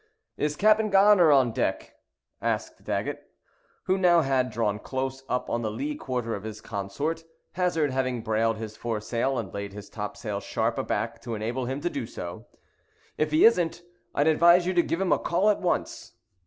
[0.35, 1.93] "Is Captain Gar'ner on deck?"
[2.41, 3.21] asked Daggett,
[3.83, 8.23] who had now drawn close up on the lee quarter of his consort, Hazard having
[8.23, 12.47] brailed his foresail and laid his topsail sharp aback to enable him to do so,
[13.19, 13.83] "if he isn't,
[14.15, 16.13] I'd advise you to give him a call at once."